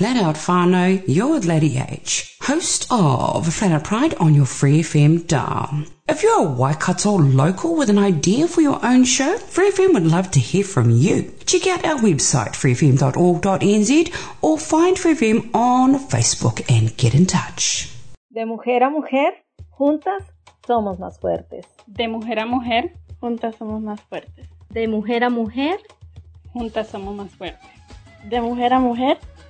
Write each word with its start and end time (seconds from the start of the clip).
Flat 0.00 0.16
Out 0.16 0.36
Whānau, 0.36 1.04
you're 1.06 1.28
with 1.28 1.44
Lady 1.44 1.76
H, 1.76 2.34
host 2.40 2.86
of 2.90 3.46
Flat 3.52 3.72
Out 3.72 3.84
Pride 3.84 4.14
on 4.14 4.34
your 4.34 4.46
Free 4.46 4.80
FM 4.80 5.26
dial. 5.26 5.84
If 6.08 6.22
you're 6.22 6.40
a 6.40 6.50
Waikato 6.50 7.18
local 7.18 7.76
with 7.76 7.90
an 7.90 7.98
idea 7.98 8.48
for 8.48 8.62
your 8.62 8.82
own 8.82 9.04
show, 9.04 9.36
Free 9.36 9.70
FM 9.70 9.92
would 9.92 10.06
love 10.06 10.30
to 10.30 10.40
hear 10.40 10.64
from 10.64 10.90
you. 10.90 11.30
Check 11.44 11.66
out 11.66 11.84
our 11.84 11.98
website, 11.98 12.52
freefm.org.nz, 12.56 14.14
or 14.40 14.58
find 14.58 14.98
Free 14.98 15.12
FM 15.12 15.54
on 15.54 15.98
Facebook 15.98 16.64
and 16.70 16.96
get 16.96 17.14
in 17.14 17.26
touch. 17.26 17.94
De 18.32 18.46
mujer 18.46 18.82
a 18.82 18.88
mujer, 18.88 19.34
juntas 19.68 20.22
somos 20.66 20.98
más 20.98 21.20
fuertes. 21.20 21.66
De 21.86 22.08
mujer 22.08 22.38
a 22.38 22.46
mujer, 22.46 22.94
juntas 23.20 23.54
somos 23.58 23.82
más 23.82 24.00
fuertes. 24.08 24.48
De 24.70 24.88
mujer 24.88 25.24
a 25.24 25.28
mujer, 25.28 25.78
juntas 26.54 26.88
somos 26.88 27.14
más 27.14 27.30
fuertes. 27.32 27.68
De 28.30 28.40
mujer 28.40 28.72
a 28.72 28.78
mujer, 28.78 29.18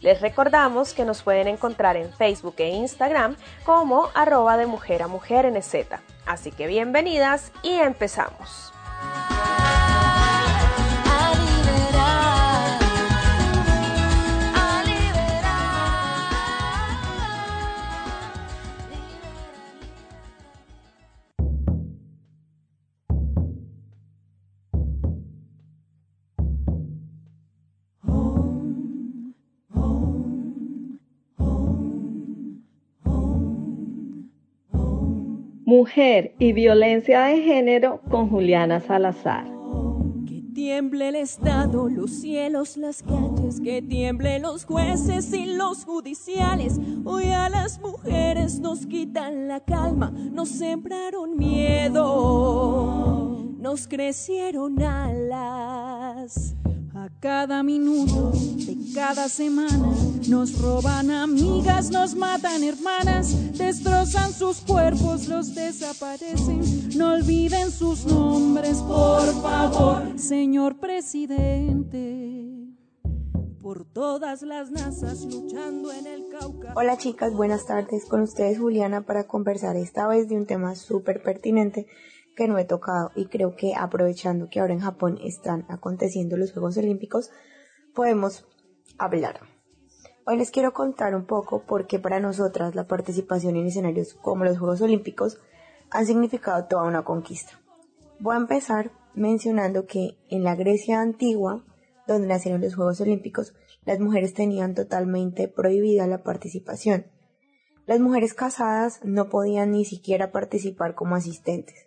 Les 0.00 0.20
recordamos 0.20 0.92
que 0.92 1.04
nos 1.04 1.22
pueden 1.22 1.48
encontrar 1.48 1.96
en 1.96 2.12
Facebook 2.12 2.54
e 2.58 2.68
Instagram 2.68 3.36
como 3.64 4.10
arroba 4.14 4.56
de 4.56 4.66
mujer 4.66 5.02
a 5.02 5.08
mujer 5.08 5.46
en 5.46 5.60
Z. 5.62 6.00
Así 6.26 6.50
que 6.50 6.66
bienvenidas 6.66 7.52
y 7.62 7.70
empezamos. 7.70 8.75
Mujer 35.76 36.34
y 36.38 36.54
violencia 36.54 37.24
de 37.24 37.42
género 37.42 38.00
con 38.10 38.30
Juliana 38.30 38.80
Salazar. 38.80 39.44
Que 40.26 40.40
tiemble 40.54 41.08
el 41.08 41.16
Estado, 41.16 41.90
los 41.90 42.12
cielos, 42.12 42.78
las 42.78 43.02
calles, 43.02 43.60
que 43.60 43.82
tiemble 43.82 44.38
los 44.38 44.64
jueces 44.64 45.30
y 45.34 45.44
los 45.44 45.84
judiciales. 45.84 46.80
Hoy 47.04 47.24
a 47.26 47.50
las 47.50 47.78
mujeres 47.78 48.58
nos 48.58 48.86
quitan 48.86 49.48
la 49.48 49.60
calma, 49.60 50.14
nos 50.32 50.48
sembraron 50.48 51.36
miedo, 51.36 52.06
nos 53.58 53.86
crecieron 53.86 54.80
alas. 54.80 56.56
Cada 57.26 57.64
minuto 57.64 58.30
de 58.30 58.76
cada 58.94 59.28
semana 59.28 59.92
nos 60.28 60.62
roban 60.62 61.10
amigas, 61.10 61.90
nos 61.90 62.14
matan 62.14 62.62
hermanas, 62.62 63.58
destrozan 63.58 64.32
sus 64.32 64.58
cuerpos, 64.58 65.26
los 65.26 65.52
desaparecen. 65.52 66.60
No 66.96 67.14
olviden 67.14 67.72
sus 67.72 68.06
nombres, 68.06 68.78
por 68.78 69.24
favor, 69.42 70.16
señor 70.16 70.78
presidente. 70.78 72.36
Por 73.60 73.84
todas 73.86 74.42
las 74.42 74.70
nazas 74.70 75.24
luchando 75.24 75.92
en 75.92 76.06
el 76.06 76.28
Cauca. 76.28 76.74
Hola 76.76 76.96
chicas, 76.96 77.34
buenas 77.34 77.66
tardes. 77.66 78.04
Con 78.04 78.20
ustedes 78.20 78.56
Juliana 78.60 79.00
para 79.00 79.24
conversar 79.26 79.74
esta 79.74 80.06
vez 80.06 80.28
de 80.28 80.36
un 80.36 80.46
tema 80.46 80.76
súper 80.76 81.24
pertinente 81.24 81.88
que 82.36 82.46
no 82.46 82.58
he 82.58 82.64
tocado 82.64 83.10
y 83.16 83.26
creo 83.26 83.56
que 83.56 83.74
aprovechando 83.74 84.48
que 84.48 84.60
ahora 84.60 84.74
en 84.74 84.80
Japón 84.80 85.18
están 85.24 85.64
aconteciendo 85.68 86.36
los 86.36 86.52
Juegos 86.52 86.76
Olímpicos, 86.76 87.30
podemos 87.94 88.46
hablar. 88.98 89.40
Hoy 90.26 90.36
les 90.36 90.50
quiero 90.50 90.72
contar 90.72 91.14
un 91.14 91.24
poco 91.24 91.62
por 91.62 91.86
qué 91.86 91.98
para 91.98 92.20
nosotras 92.20 92.74
la 92.74 92.86
participación 92.86 93.56
en 93.56 93.66
escenarios 93.66 94.14
como 94.14 94.44
los 94.44 94.58
Juegos 94.58 94.82
Olímpicos 94.82 95.40
han 95.90 96.04
significado 96.04 96.66
toda 96.66 96.82
una 96.82 97.04
conquista. 97.04 97.58
Voy 98.20 98.34
a 98.34 98.38
empezar 98.38 98.92
mencionando 99.14 99.86
que 99.86 100.18
en 100.28 100.44
la 100.44 100.54
Grecia 100.56 101.00
antigua, 101.00 101.64
donde 102.06 102.28
nacieron 102.28 102.60
los 102.60 102.74
Juegos 102.74 103.00
Olímpicos, 103.00 103.54
las 103.86 103.98
mujeres 103.98 104.34
tenían 104.34 104.74
totalmente 104.74 105.48
prohibida 105.48 106.06
la 106.06 106.22
participación. 106.22 107.06
Las 107.86 108.00
mujeres 108.00 108.34
casadas 108.34 109.00
no 109.04 109.28
podían 109.28 109.70
ni 109.70 109.84
siquiera 109.84 110.32
participar 110.32 110.94
como 110.94 111.14
asistentes. 111.14 111.85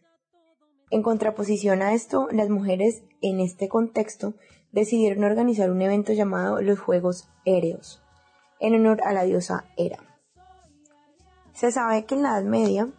En 0.92 1.04
contraposición 1.04 1.82
a 1.82 1.94
esto, 1.94 2.28
las 2.32 2.50
mujeres 2.50 3.04
en 3.22 3.40
este 3.40 3.68
contexto 3.70 4.34
decidieron 4.72 5.24
organizar 5.24 5.72
un 5.72 5.82
evento 5.82 6.14
llamado 6.14 6.62
los 6.62 6.80
Juegos 6.80 7.30
Éreos, 7.46 8.04
en 8.60 8.76
honor 8.76 9.02
a 9.04 9.14
la 9.14 9.24
diosa 9.24 9.66
Hera. 9.78 10.00
Se 11.54 11.72
sabe 11.72 12.06
que 12.06 12.16
en 12.16 12.24
la 12.24 12.38
Edad 12.38 12.44
Media 12.44 12.90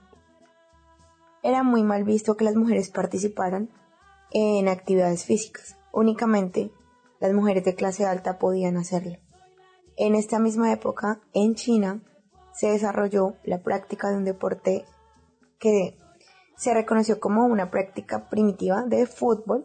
era 1.43 1.62
muy 1.62 1.83
mal 1.83 2.05
visto 2.05 2.37
que 2.37 2.45
las 2.45 2.55
mujeres 2.55 2.91
participaran 2.91 3.71
en 4.31 4.69
actividades 4.69 5.25
físicas. 5.25 5.77
Únicamente 5.93 6.71
las 7.21 7.33
mujeres 7.33 7.65
de 7.65 7.75
clase 7.75 8.06
alta 8.06 8.39
podían 8.39 8.77
hacerlo. 8.77 9.19
En 9.97 10.15
esta 10.15 10.39
misma 10.39 10.73
época, 10.73 11.21
en 11.33 11.55
China, 11.55 12.03
se 12.53 12.69
desarrolló 12.69 13.34
la 13.45 13.62
práctica 13.62 14.11
de 14.11 14.17
un 14.17 14.25
deporte 14.25 14.84
que 15.59 16.00
se 16.60 16.75
reconoció 16.75 17.21
como 17.21 17.47
una 17.47 17.71
práctica 17.71 18.28
primitiva 18.28 18.82
de 18.82 19.06
fútbol 19.06 19.65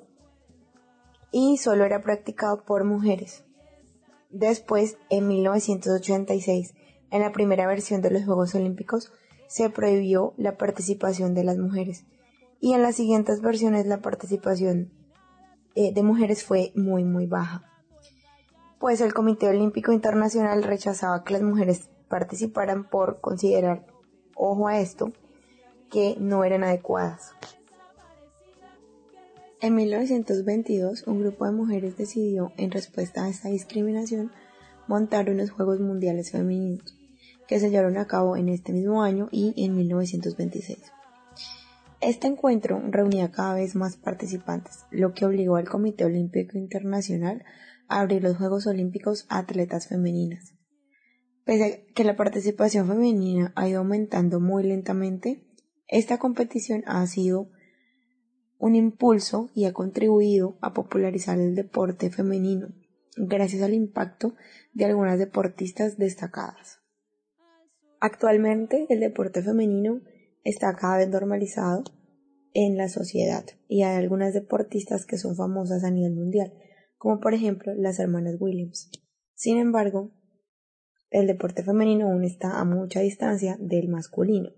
y 1.29 1.57
solo 1.57 1.83
era 1.83 2.01
practicado 2.01 2.63
por 2.63 2.85
mujeres. 2.85 3.43
Después, 4.29 4.97
en 5.09 5.27
1986, 5.27 6.73
en 7.11 7.21
la 7.21 7.33
primera 7.33 7.67
versión 7.67 8.01
de 8.01 8.11
los 8.11 8.23
Juegos 8.23 8.55
Olímpicos, 8.55 9.11
se 9.49 9.69
prohibió 9.69 10.35
la 10.37 10.55
participación 10.55 11.33
de 11.33 11.43
las 11.43 11.57
mujeres 11.57 12.05
y 12.61 12.71
en 12.71 12.81
las 12.81 12.95
siguientes 12.95 13.41
versiones 13.41 13.85
la 13.87 13.97
participación 13.97 14.93
eh, 15.75 15.93
de 15.93 16.01
mujeres 16.01 16.45
fue 16.45 16.71
muy 16.77 17.03
muy 17.03 17.25
baja. 17.27 17.61
Pues 18.79 19.01
el 19.01 19.13
Comité 19.13 19.49
Olímpico 19.49 19.91
Internacional 19.91 20.63
rechazaba 20.63 21.25
que 21.25 21.33
las 21.33 21.41
mujeres 21.41 21.89
participaran 22.07 22.89
por 22.89 23.19
considerar, 23.19 23.85
ojo 24.33 24.69
a 24.69 24.79
esto, 24.79 25.11
que 25.89 26.15
no 26.19 26.43
eran 26.43 26.63
adecuadas. 26.63 27.31
En 29.61 29.75
1922, 29.75 31.07
un 31.07 31.21
grupo 31.21 31.45
de 31.45 31.51
mujeres 31.51 31.97
decidió, 31.97 32.51
en 32.57 32.71
respuesta 32.71 33.23
a 33.23 33.29
esta 33.29 33.49
discriminación, 33.49 34.31
montar 34.87 35.29
unos 35.29 35.51
Juegos 35.51 35.79
Mundiales 35.79 36.31
Femeninos, 36.31 36.95
que 37.47 37.59
se 37.59 37.69
llevaron 37.69 37.97
a 37.97 38.05
cabo 38.05 38.37
en 38.37 38.49
este 38.49 38.73
mismo 38.73 39.01
año 39.01 39.27
y 39.31 39.53
en 39.63 39.75
1926. 39.75 40.77
Este 42.01 42.27
encuentro 42.27 42.81
reunía 42.89 43.31
cada 43.31 43.55
vez 43.55 43.75
más 43.75 43.95
participantes, 43.95 44.85
lo 44.91 45.13
que 45.13 45.25
obligó 45.25 45.55
al 45.55 45.67
Comité 45.67 46.05
Olímpico 46.05 46.57
Internacional 46.57 47.43
a 47.87 48.01
abrir 48.01 48.21
los 48.21 48.37
Juegos 48.37 48.67
Olímpicos 48.67 49.25
a 49.29 49.39
atletas 49.39 49.87
femeninas. 49.87 50.53
Pese 51.45 51.63
a 51.63 51.93
que 51.93 52.03
la 52.03 52.15
participación 52.15 52.87
femenina 52.87 53.53
ha 53.55 53.67
ido 53.67 53.79
aumentando 53.79 54.39
muy 54.39 54.63
lentamente, 54.63 55.44
esta 55.87 56.17
competición 56.17 56.83
ha 56.87 57.05
sido 57.05 57.49
un 58.57 58.75
impulso 58.75 59.51
y 59.53 59.65
ha 59.65 59.73
contribuido 59.73 60.57
a 60.61 60.73
popularizar 60.73 61.39
el 61.39 61.55
deporte 61.55 62.09
femenino, 62.09 62.69
gracias 63.17 63.61
al 63.61 63.73
impacto 63.73 64.33
de 64.73 64.85
algunas 64.85 65.19
deportistas 65.19 65.97
destacadas. 65.97 66.79
Actualmente 67.99 68.87
el 68.89 68.99
deporte 68.99 69.43
femenino 69.43 70.01
está 70.43 70.75
cada 70.75 70.97
vez 70.97 71.09
normalizado 71.09 71.83
en 72.53 72.77
la 72.77 72.89
sociedad 72.89 73.45
y 73.67 73.83
hay 73.83 73.97
algunas 73.97 74.33
deportistas 74.33 75.05
que 75.05 75.17
son 75.17 75.35
famosas 75.35 75.83
a 75.83 75.91
nivel 75.91 76.15
mundial, 76.15 76.53
como 76.97 77.19
por 77.19 77.33
ejemplo 77.33 77.73
las 77.75 77.99
hermanas 77.99 78.37
Williams. 78.39 78.89
Sin 79.35 79.57
embargo, 79.57 80.11
el 81.11 81.27
deporte 81.27 81.63
femenino 81.63 82.07
aún 82.07 82.23
está 82.23 82.59
a 82.59 82.65
mucha 82.65 83.01
distancia 83.01 83.57
del 83.59 83.89
masculino 83.89 84.51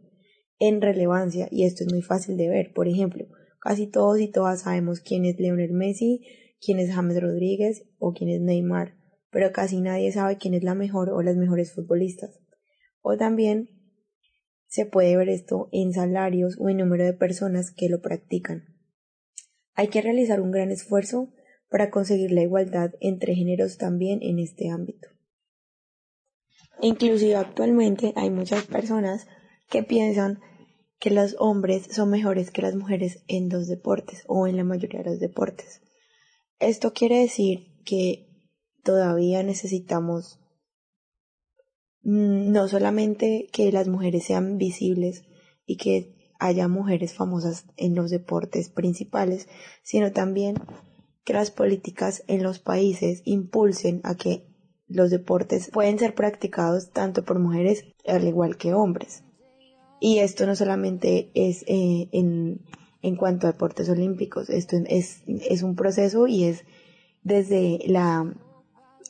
en 0.59 0.81
relevancia 0.81 1.47
y 1.51 1.65
esto 1.65 1.83
es 1.83 1.91
muy 1.91 2.01
fácil 2.01 2.37
de 2.37 2.49
ver. 2.49 2.73
Por 2.73 2.87
ejemplo, 2.87 3.25
casi 3.59 3.87
todos 3.87 4.19
y 4.19 4.29
todas 4.29 4.61
sabemos 4.61 4.99
quién 4.99 5.25
es 5.25 5.39
Leonel 5.39 5.73
Messi, 5.73 6.21
quién 6.59 6.79
es 6.79 6.93
James 6.93 7.21
Rodríguez 7.21 7.85
o 7.99 8.13
quién 8.13 8.29
es 8.29 8.41
Neymar, 8.41 8.95
pero 9.29 9.51
casi 9.51 9.81
nadie 9.81 10.11
sabe 10.11 10.37
quién 10.37 10.53
es 10.53 10.63
la 10.63 10.75
mejor 10.75 11.09
o 11.09 11.21
las 11.21 11.35
mejores 11.35 11.73
futbolistas. 11.73 12.39
O 13.01 13.17
también 13.17 13.69
se 14.67 14.85
puede 14.85 15.15
ver 15.15 15.29
esto 15.29 15.69
en 15.71 15.93
salarios 15.93 16.57
o 16.59 16.69
en 16.69 16.77
número 16.77 17.05
de 17.05 17.13
personas 17.13 17.71
que 17.71 17.89
lo 17.89 18.01
practican. 18.01 18.65
Hay 19.73 19.87
que 19.87 20.01
realizar 20.01 20.41
un 20.41 20.51
gran 20.51 20.71
esfuerzo 20.71 21.31
para 21.69 21.89
conseguir 21.91 22.31
la 22.31 22.41
igualdad 22.41 22.91
entre 22.99 23.35
géneros 23.35 23.77
también 23.77 24.19
en 24.21 24.39
este 24.39 24.69
ámbito. 24.69 25.09
Inclusive 26.81 27.35
actualmente 27.35 28.13
hay 28.15 28.29
muchas 28.29 28.65
personas 28.65 29.27
que 29.69 29.83
piensan 29.83 30.39
que 30.99 31.11
los 31.11 31.35
hombres 31.39 31.87
son 31.91 32.09
mejores 32.09 32.51
que 32.51 32.61
las 32.61 32.75
mujeres 32.75 33.23
en 33.27 33.49
los 33.49 33.67
deportes 33.67 34.23
o 34.27 34.47
en 34.47 34.57
la 34.57 34.63
mayoría 34.63 35.03
de 35.03 35.11
los 35.11 35.19
deportes. 35.19 35.81
Esto 36.59 36.93
quiere 36.93 37.19
decir 37.19 37.67
que 37.85 38.27
todavía 38.83 39.43
necesitamos 39.43 40.39
mm, 42.01 42.51
no 42.51 42.67
solamente 42.67 43.47
que 43.51 43.71
las 43.71 43.87
mujeres 43.87 44.23
sean 44.25 44.57
visibles 44.57 45.23
y 45.65 45.77
que 45.77 46.15
haya 46.39 46.67
mujeres 46.67 47.13
famosas 47.13 47.65
en 47.77 47.95
los 47.95 48.09
deportes 48.09 48.69
principales, 48.69 49.47
sino 49.83 50.11
también 50.11 50.55
que 51.23 51.33
las 51.33 51.51
políticas 51.51 52.23
en 52.27 52.41
los 52.41 52.59
países 52.59 53.21
impulsen 53.25 54.01
a 54.03 54.15
que 54.15 54.47
los 54.87 55.09
deportes 55.09 55.69
pueden 55.69 55.99
ser 55.99 56.15
practicados 56.15 56.91
tanto 56.91 57.25
por 57.25 57.39
mujeres 57.39 57.85
al 58.05 58.25
igual 58.25 58.57
que 58.57 58.73
hombres. 58.73 59.23
Y 59.99 60.19
esto 60.19 60.45
no 60.45 60.55
solamente 60.55 61.29
es 61.33 61.63
eh, 61.67 62.07
en, 62.11 62.61
en 63.01 63.15
cuanto 63.15 63.47
a 63.47 63.51
deportes 63.51 63.89
olímpicos, 63.89 64.49
esto 64.49 64.77
es, 64.87 65.23
es 65.27 65.63
un 65.63 65.75
proceso 65.75 66.27
y 66.27 66.43
es 66.43 66.65
desde 67.23 67.79
la 67.87 68.31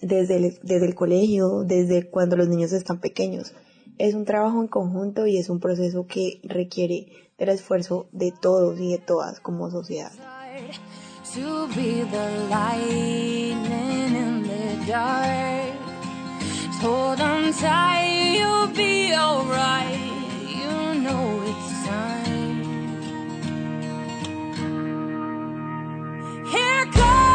desde 0.01 0.38
el, 0.38 0.60
desde 0.62 0.86
el 0.86 0.95
colegio, 0.95 1.63
desde 1.63 2.10
cuando 2.10 2.36
los 2.36 2.48
niños 2.48 2.72
están 2.72 3.00
pequeños. 3.00 3.54
Es 3.98 4.13
un 4.13 4.25
trabajo 4.25 4.62
en 4.62 4.68
conjunto 4.68 5.25
y 5.25 5.38
es 5.38 5.50
un 5.50 5.60
proceso 5.60 6.06
que 6.06 6.39
requiere 6.44 7.07
el 7.38 7.50
esfuerzo 7.50 8.07
de 8.12 8.31
todos 8.31 8.80
y 8.80 8.92
de 8.92 9.00
todas 9.00 9.40
como 9.40 9.72
sociedad. 9.72 10.12
Know 21.07 21.42
it's 21.45 21.86
time. 21.88 22.57
Here 26.51 26.86
comes 26.92 27.27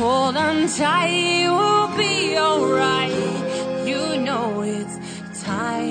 Hold 0.00 0.34
on 0.38 0.66
tight, 0.66 1.46
we'll 1.50 1.94
be 1.94 2.38
alright. 2.38 3.12
You 3.86 4.18
know 4.22 4.62
it's 4.62 4.96
time. 5.42 5.90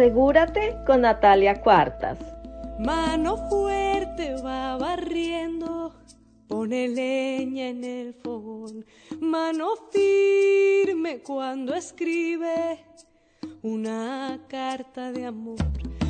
Asegúrate 0.00 0.78
con 0.86 1.02
Natalia 1.02 1.60
Cuartas. 1.60 2.16
Mano 2.78 3.36
fuerte 3.50 4.34
va 4.42 4.78
barriendo, 4.78 5.92
pone 6.48 6.88
leña 6.88 7.68
en 7.68 7.84
el 7.84 8.14
fogón. 8.14 8.86
Mano 9.20 9.66
firme 9.92 11.20
cuando 11.20 11.74
escribe 11.74 12.82
una 13.60 14.40
carta 14.48 15.12
de 15.12 15.26
amor. 15.26 15.58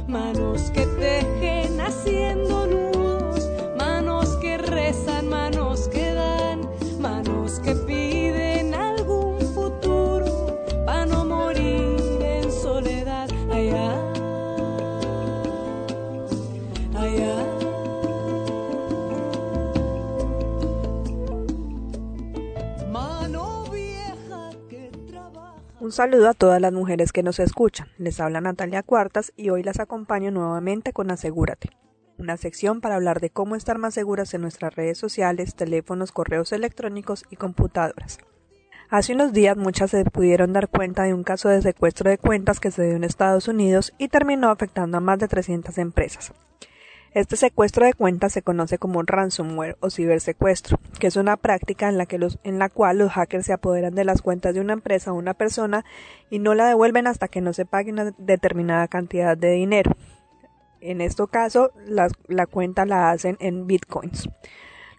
Manos 0.06 0.70
que 0.70 0.86
tejen 0.86 1.80
haciendo 1.80 2.68
nudos, 2.68 3.50
manos 3.76 4.36
que 4.36 4.56
rezan, 4.56 5.28
manos 5.28 5.88
que 5.88 6.14
dan, 6.14 6.60
manos 7.00 7.58
que 7.58 7.74
Un 25.80 25.92
saludo 25.92 26.28
a 26.28 26.34
todas 26.34 26.60
las 26.60 26.74
mujeres 26.74 27.10
que 27.10 27.22
nos 27.22 27.38
escuchan. 27.38 27.88
Les 27.96 28.20
habla 28.20 28.42
Natalia 28.42 28.82
Cuartas 28.82 29.32
y 29.34 29.48
hoy 29.48 29.62
las 29.62 29.80
acompaño 29.80 30.30
nuevamente 30.30 30.92
con 30.92 31.10
Asegúrate, 31.10 31.70
una 32.18 32.36
sección 32.36 32.82
para 32.82 32.96
hablar 32.96 33.18
de 33.20 33.30
cómo 33.30 33.56
estar 33.56 33.78
más 33.78 33.94
seguras 33.94 34.34
en 34.34 34.42
nuestras 34.42 34.74
redes 34.74 34.98
sociales, 34.98 35.54
teléfonos, 35.54 36.12
correos 36.12 36.52
electrónicos 36.52 37.24
y 37.30 37.36
computadoras. 37.36 38.18
Hace 38.90 39.14
unos 39.14 39.32
días 39.32 39.56
muchas 39.56 39.92
se 39.92 40.04
pudieron 40.04 40.52
dar 40.52 40.68
cuenta 40.68 41.04
de 41.04 41.14
un 41.14 41.24
caso 41.24 41.48
de 41.48 41.62
secuestro 41.62 42.10
de 42.10 42.18
cuentas 42.18 42.60
que 42.60 42.70
se 42.70 42.84
dio 42.84 42.96
en 42.96 43.04
Estados 43.04 43.48
Unidos 43.48 43.94
y 43.96 44.08
terminó 44.08 44.50
afectando 44.50 44.98
a 44.98 45.00
más 45.00 45.18
de 45.18 45.28
300 45.28 45.78
empresas. 45.78 46.34
Este 47.12 47.36
secuestro 47.36 47.84
de 47.84 47.92
cuentas 47.92 48.32
se 48.32 48.42
conoce 48.42 48.78
como 48.78 49.02
ransomware 49.02 49.76
o 49.80 49.90
cibersecuestro, 49.90 50.78
que 51.00 51.08
es 51.08 51.16
una 51.16 51.36
práctica 51.36 51.88
en 51.88 51.98
la, 51.98 52.06
que 52.06 52.18
los, 52.18 52.38
en 52.44 52.60
la 52.60 52.68
cual 52.68 52.98
los 52.98 53.10
hackers 53.10 53.46
se 53.46 53.52
apoderan 53.52 53.96
de 53.96 54.04
las 54.04 54.22
cuentas 54.22 54.54
de 54.54 54.60
una 54.60 54.74
empresa 54.74 55.12
o 55.12 55.16
una 55.16 55.34
persona 55.34 55.84
y 56.30 56.38
no 56.38 56.54
la 56.54 56.68
devuelven 56.68 57.08
hasta 57.08 57.26
que 57.26 57.40
no 57.40 57.52
se 57.52 57.66
pague 57.66 57.90
una 57.90 58.12
determinada 58.16 58.86
cantidad 58.86 59.36
de 59.36 59.50
dinero. 59.50 59.96
En 60.80 61.00
este 61.00 61.26
caso, 61.26 61.72
la, 61.84 62.08
la 62.28 62.46
cuenta 62.46 62.86
la 62.86 63.10
hacen 63.10 63.36
en 63.40 63.66
bitcoins. 63.66 64.30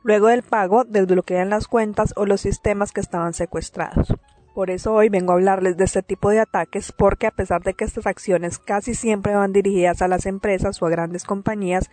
Luego 0.03 0.27
del 0.27 0.43
pago, 0.43 0.83
desbloquean 0.83 1.49
las 1.49 1.67
cuentas 1.69 2.13
o 2.17 2.25
los 2.25 2.41
sistemas 2.41 2.91
que 2.91 2.99
estaban 2.99 3.33
secuestrados. 3.33 4.13
Por 4.53 4.69
eso 4.69 4.93
hoy 4.93 5.07
vengo 5.07 5.31
a 5.31 5.35
hablarles 5.35 5.77
de 5.77 5.85
este 5.85 6.03
tipo 6.03 6.29
de 6.29 6.39
ataques 6.39 6.91
porque 6.91 7.25
a 7.25 7.31
pesar 7.31 7.63
de 7.63 7.73
que 7.73 7.85
estas 7.85 8.05
acciones 8.05 8.59
casi 8.59 8.95
siempre 8.95 9.33
van 9.33 9.53
dirigidas 9.53 10.01
a 10.01 10.09
las 10.09 10.25
empresas 10.25 10.81
o 10.81 10.85
a 10.85 10.89
grandes 10.89 11.23
compañías, 11.23 11.89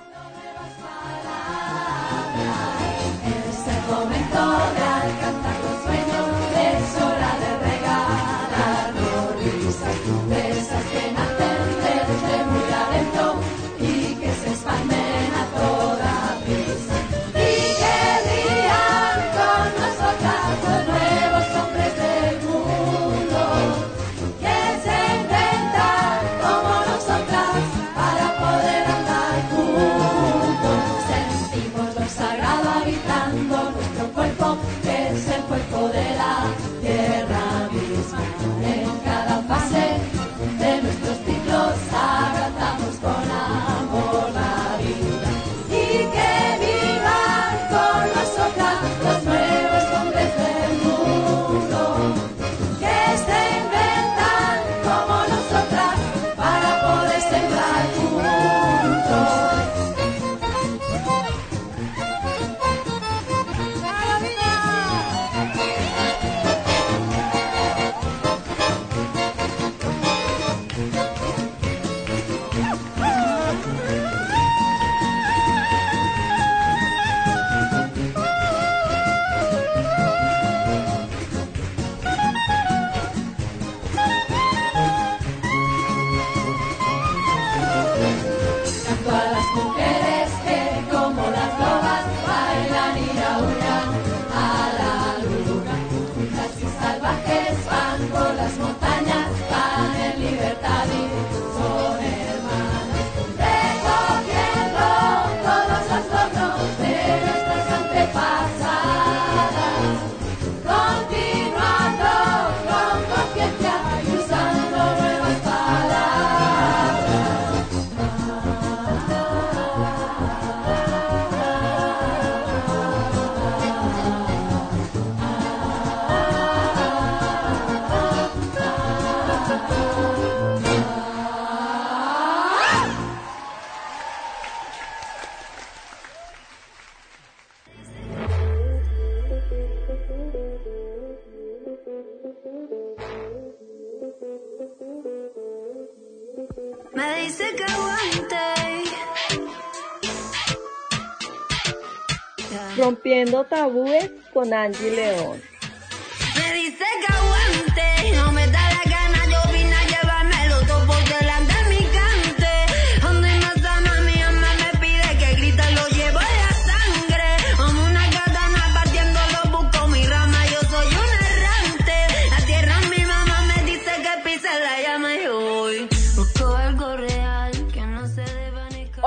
Rompiendo 153.20 153.44
tabúes 153.44 154.10
con 154.32 154.54
Angie 154.54 154.92
León. 154.92 155.42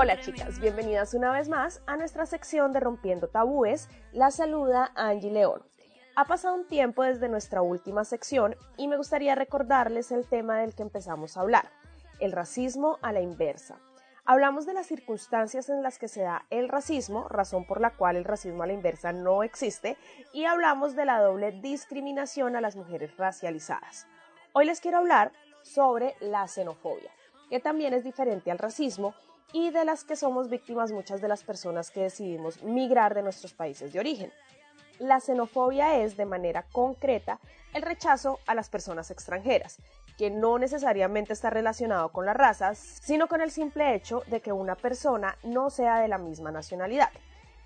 Hola 0.04 0.20
chicas, 0.20 0.60
bienvenidas 0.60 1.14
una 1.14 1.32
vez 1.32 1.48
más 1.48 1.82
a 1.88 1.96
nuestra 1.96 2.26
sección 2.26 2.74
de 2.74 2.82
Rompiendo 2.82 3.30
Tabúes. 3.30 3.88
La 4.12 4.32
saluda 4.32 4.92
Angie 4.96 5.32
León. 5.32 5.64
Ha 6.18 6.26
pasado 6.26 6.56
un 6.56 6.68
tiempo 6.68 7.04
desde 7.04 7.30
nuestra 7.30 7.62
última 7.62 8.04
sección 8.04 8.58
y 8.76 8.90
me 8.90 8.98
gustaría 8.98 9.34
recordarles 9.34 10.12
el 10.12 10.28
tema 10.28 10.58
del 10.58 10.76
que 10.76 10.84
empezamos 10.84 11.38
a 11.38 11.40
hablar, 11.40 11.70
el 12.20 12.34
racismo 12.34 13.00
a 13.02 13.14
la 13.14 13.22
inversa. 13.22 13.78
Hablamos 14.26 14.66
de 14.66 14.74
las 14.74 14.88
circunstancias 14.88 15.70
en 15.70 15.82
las 15.82 16.00
que 16.00 16.10
se 16.10 16.24
da 16.24 16.46
el 16.50 16.68
racismo, 16.68 17.30
razón 17.30 17.66
por 17.66 17.80
la 17.80 17.92
cual 17.92 18.18
el 18.18 18.26
racismo 18.26 18.64
a 18.64 18.68
la 18.68 18.74
inversa 18.74 19.14
no 19.14 19.42
existe, 19.42 19.96
y 20.34 20.44
hablamos 20.44 20.98
de 20.98 21.06
la 21.06 21.22
doble 21.22 21.54
discriminación 21.62 22.58
a 22.58 22.62
las 22.62 22.76
mujeres 22.76 23.16
racializadas. 23.16 24.06
Hoy 24.52 24.66
les 24.66 24.82
quiero 24.82 24.98
hablar 24.98 25.32
sobre 25.62 26.16
la 26.20 26.46
xenofobia, 26.50 27.12
que 27.50 27.62
también 27.62 27.94
es 27.94 28.04
diferente 28.04 28.52
al 28.52 28.60
racismo 28.60 29.16
y 29.52 29.72
de 29.72 29.86
las 29.86 30.04
que 30.04 30.16
somos 30.16 30.50
víctimas 30.50 30.92
muchas 30.92 31.22
de 31.22 31.28
las 31.28 31.44
personas 31.44 31.92
que 31.92 32.02
decidimos 32.02 32.64
migrar 32.64 33.14
de 33.14 33.24
nuestros 33.24 33.54
países 33.54 33.92
de 33.94 34.00
origen. 34.00 34.32
La 35.00 35.20
xenofobia 35.20 36.00
es, 36.00 36.16
de 36.16 36.26
manera 36.26 36.64
concreta, 36.72 37.40
el 37.74 37.82
rechazo 37.82 38.40
a 38.46 38.56
las 38.56 38.70
personas 38.70 39.12
extranjeras, 39.12 39.80
que 40.18 40.30
no 40.30 40.60
necesariamente 40.60 41.34
está 41.34 41.50
relacionado 41.50 42.10
con 42.12 42.26
las 42.26 42.38
razas, 42.38 42.78
sino 42.78 43.28
con 43.28 43.42
el 43.42 43.52
simple 43.52 43.96
hecho 43.96 44.22
de 44.28 44.42
que 44.42 44.52
una 44.52 44.76
persona 44.76 45.38
no 45.44 45.70
sea 45.70 46.00
de 46.00 46.08
la 46.08 46.20
misma 46.20 46.52
nacionalidad. 46.52 47.10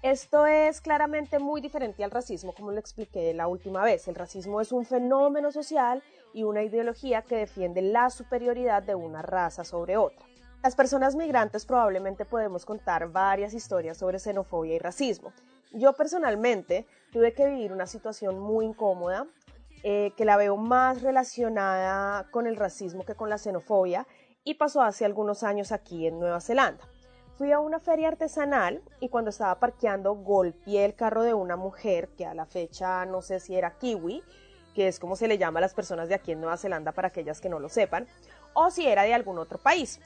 Esto 0.04 0.46
es 0.46 0.80
claramente 0.80 1.40
muy 1.40 1.60
diferente 1.60 2.04
al 2.04 2.12
racismo, 2.12 2.54
como 2.54 2.72
lo 2.72 2.80
expliqué 2.80 3.34
la 3.34 3.48
última 3.48 3.84
vez. 3.84 4.08
El 4.08 4.16
racismo 4.16 4.62
es 4.62 4.72
un 4.72 4.86
fenómeno 4.86 5.52
social 5.52 6.04
y 6.34 6.44
una 6.44 6.64
ideología 6.64 7.24
que 7.24 7.36
defiende 7.36 7.82
la 7.82 8.10
superioridad 8.10 8.84
de 8.84 8.96
una 8.96 9.22
raza 9.22 9.64
sobre 9.64 9.98
otra. 9.98 10.26
Las 10.64 10.76
personas 10.76 11.16
migrantes 11.16 11.66
probablemente 11.66 12.26
podemos 12.26 12.66
contar 12.66 13.10
varias 13.12 13.54
historias 13.54 13.98
sobre 13.98 14.20
xenofobia 14.20 14.76
y 14.76 14.80
racismo. 14.80 15.32
Yo 15.72 15.94
personalmente 15.94 16.88
tuve 17.12 17.34
que 17.34 17.48
vivir 17.48 17.72
una 17.72 17.86
situación 17.86 18.40
muy 18.40 18.66
incómoda, 18.66 19.28
eh, 19.84 20.12
que 20.18 20.26
la 20.26 20.36
veo 20.36 20.58
más 20.58 21.04
relacionada 21.04 22.30
con 22.32 22.48
el 22.48 22.56
racismo 22.56 23.06
que 23.06 23.16
con 23.16 23.30
la 23.30 23.38
xenofobia, 23.38 24.08
y 24.44 24.56
pasó 24.56 24.82
hace 24.82 25.06
algunos 25.06 25.44
años 25.44 25.72
aquí 25.72 26.08
en 26.08 26.20
Nueva 26.20 26.42
Zelanda. 26.42 26.84
Fui 27.38 27.52
a 27.52 27.60
una 27.60 27.80
feria 27.80 28.08
artesanal 28.08 28.82
y 29.00 29.10
cuando 29.10 29.30
estaba 29.30 29.60
parqueando 29.60 30.16
golpeé 30.16 30.86
el 30.86 30.96
carro 30.96 31.22
de 31.22 31.36
una 31.36 31.56
mujer 31.56 32.10
que 32.18 32.26
a 32.26 32.34
la 32.34 32.48
fecha 32.48 33.06
no 33.06 33.22
sé 33.22 33.40
si 33.40 33.56
era 33.56 33.78
kiwi, 33.78 34.24
que 34.74 34.88
es 34.88 35.00
como 35.00 35.16
se 35.16 35.28
le 35.28 35.38
llama 35.38 35.60
a 35.60 35.62
las 35.62 35.76
personas 35.76 36.10
de 36.10 36.16
aquí 36.16 36.32
en 36.32 36.42
Nueva 36.42 36.58
Zelanda 36.58 36.94
para 36.94 37.10
aquellas 37.10 37.42
que 37.42 37.50
no 37.50 37.60
lo 37.60 37.70
sepan, 37.70 38.08
o 38.54 38.72
si 38.72 38.88
era 38.88 39.04
de 39.04 39.14
algún 39.14 39.38
otro 39.38 39.60
país 39.60 40.00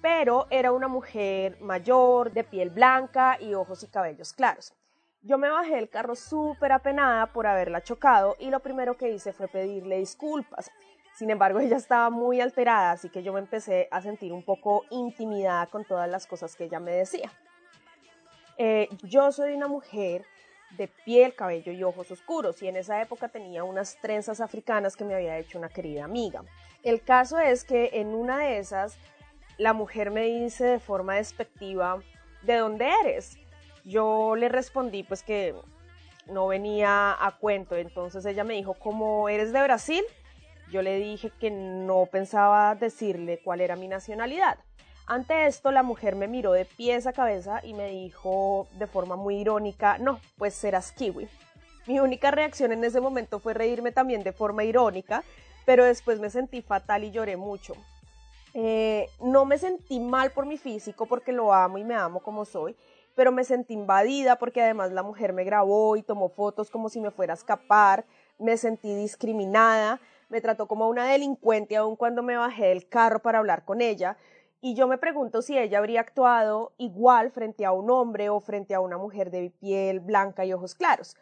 pero 0.00 0.46
era 0.50 0.72
una 0.72 0.88
mujer 0.88 1.60
mayor, 1.60 2.32
de 2.32 2.44
piel 2.44 2.70
blanca 2.70 3.36
y 3.40 3.54
ojos 3.54 3.82
y 3.82 3.88
cabellos 3.88 4.32
claros. 4.32 4.74
Yo 5.22 5.36
me 5.36 5.50
bajé 5.50 5.76
del 5.76 5.90
carro 5.90 6.14
súper 6.14 6.72
apenada 6.72 7.26
por 7.26 7.46
haberla 7.46 7.82
chocado 7.82 8.36
y 8.38 8.48
lo 8.48 8.60
primero 8.60 8.96
que 8.96 9.10
hice 9.10 9.32
fue 9.32 9.48
pedirle 9.48 9.98
disculpas. 9.98 10.70
Sin 11.14 11.28
embargo, 11.28 11.60
ella 11.60 11.76
estaba 11.76 12.08
muy 12.08 12.40
alterada, 12.40 12.92
así 12.92 13.10
que 13.10 13.22
yo 13.22 13.32
me 13.32 13.40
empecé 13.40 13.88
a 13.90 14.00
sentir 14.00 14.32
un 14.32 14.42
poco 14.42 14.84
intimidada 14.90 15.66
con 15.66 15.84
todas 15.84 16.08
las 16.08 16.26
cosas 16.26 16.56
que 16.56 16.64
ella 16.64 16.80
me 16.80 16.92
decía. 16.92 17.30
Eh, 18.56 18.88
yo 19.02 19.30
soy 19.32 19.52
una 19.52 19.68
mujer 19.68 20.24
de 20.78 20.88
piel, 20.88 21.34
cabello 21.34 21.72
y 21.72 21.82
ojos 21.82 22.10
oscuros 22.10 22.62
y 22.62 22.68
en 22.68 22.76
esa 22.76 23.02
época 23.02 23.28
tenía 23.28 23.64
unas 23.64 23.96
trenzas 24.00 24.40
africanas 24.40 24.96
que 24.96 25.04
me 25.04 25.14
había 25.14 25.36
hecho 25.36 25.58
una 25.58 25.68
querida 25.68 26.04
amiga. 26.04 26.42
El 26.82 27.02
caso 27.02 27.38
es 27.38 27.64
que 27.64 27.90
en 27.94 28.14
una 28.14 28.38
de 28.38 28.58
esas 28.58 28.96
la 29.60 29.74
mujer 29.74 30.10
me 30.10 30.22
dice 30.22 30.64
de 30.64 30.78
forma 30.78 31.16
despectiva, 31.16 32.02
¿de 32.42 32.56
dónde 32.56 32.88
eres? 33.04 33.36
Yo 33.84 34.34
le 34.34 34.48
respondí 34.48 35.02
pues 35.02 35.22
que 35.22 35.54
no 36.26 36.46
venía 36.46 37.12
a 37.12 37.36
cuento, 37.38 37.76
entonces 37.76 38.24
ella 38.24 38.42
me 38.42 38.54
dijo, 38.54 38.72
¿cómo 38.72 39.28
eres 39.28 39.52
de 39.52 39.62
Brasil? 39.62 40.02
Yo 40.72 40.80
le 40.80 40.96
dije 40.96 41.30
que 41.38 41.50
no 41.50 42.06
pensaba 42.10 42.74
decirle 42.74 43.40
cuál 43.44 43.60
era 43.60 43.76
mi 43.76 43.86
nacionalidad. 43.86 44.58
Ante 45.06 45.44
esto 45.46 45.70
la 45.72 45.82
mujer 45.82 46.16
me 46.16 46.26
miró 46.26 46.52
de 46.52 46.64
pies 46.64 47.06
a 47.06 47.12
cabeza 47.12 47.60
y 47.62 47.74
me 47.74 47.88
dijo 47.88 48.66
de 48.78 48.86
forma 48.86 49.16
muy 49.16 49.36
irónica, 49.36 49.98
no, 49.98 50.20
pues 50.38 50.54
serás 50.54 50.90
kiwi. 50.90 51.28
Mi 51.86 52.00
única 52.00 52.30
reacción 52.30 52.72
en 52.72 52.82
ese 52.82 53.02
momento 53.02 53.40
fue 53.40 53.52
reírme 53.52 53.92
también 53.92 54.22
de 54.22 54.32
forma 54.32 54.64
irónica, 54.64 55.22
pero 55.66 55.84
después 55.84 56.18
me 56.18 56.30
sentí 56.30 56.62
fatal 56.62 57.04
y 57.04 57.10
lloré 57.10 57.36
mucho. 57.36 57.74
Eh, 58.54 59.08
no 59.20 59.44
me 59.44 59.58
sentí 59.58 60.00
mal 60.00 60.32
por 60.32 60.46
mi 60.46 60.56
físico 60.56 61.06
porque 61.06 61.32
lo 61.32 61.52
amo 61.52 61.78
y 61.78 61.84
me 61.84 61.94
amo 61.94 62.20
como 62.20 62.44
soy, 62.44 62.76
pero 63.14 63.32
me 63.32 63.44
sentí 63.44 63.74
invadida 63.74 64.36
porque 64.36 64.62
además 64.62 64.92
la 64.92 65.02
mujer 65.02 65.32
me 65.32 65.44
grabó 65.44 65.96
y 65.96 66.02
tomó 66.02 66.28
fotos 66.28 66.70
como 66.70 66.88
si 66.88 67.00
me 67.00 67.10
fuera 67.10 67.34
a 67.34 67.36
escapar, 67.36 68.04
me 68.38 68.56
sentí 68.56 68.94
discriminada, 68.94 70.00
me 70.28 70.40
trató 70.40 70.66
como 70.66 70.88
una 70.88 71.06
delincuente 71.06 71.76
aun 71.76 71.96
cuando 71.96 72.22
me 72.22 72.36
bajé 72.36 72.66
del 72.66 72.88
carro 72.88 73.20
para 73.20 73.38
hablar 73.38 73.64
con 73.64 73.80
ella 73.80 74.16
y 74.62 74.74
yo 74.74 74.86
me 74.86 74.98
pregunto 74.98 75.42
si 75.42 75.58
ella 75.58 75.78
habría 75.78 76.00
actuado 76.00 76.72
igual 76.76 77.30
frente 77.30 77.64
a 77.64 77.72
un 77.72 77.90
hombre 77.90 78.28
o 78.28 78.40
frente 78.40 78.74
a 78.74 78.80
una 78.80 78.98
mujer 78.98 79.30
de 79.30 79.50
piel 79.58 80.00
blanca 80.00 80.44
y 80.44 80.52
ojos 80.52 80.74
claros. 80.74 81.16